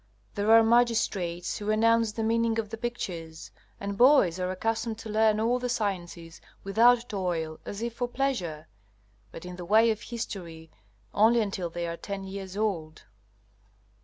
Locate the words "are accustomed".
4.39-4.97